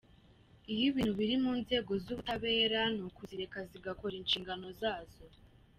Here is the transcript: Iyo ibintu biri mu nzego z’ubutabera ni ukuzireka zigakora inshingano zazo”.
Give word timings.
Iyo 0.71 0.83
ibintu 0.91 1.13
biri 1.19 1.35
mu 1.43 1.53
nzego 1.61 1.91
z’ubutabera 2.03 2.81
ni 2.95 3.01
ukuzireka 3.07 3.57
zigakora 3.69 4.13
inshingano 4.21 4.65
zazo”. 4.79 5.23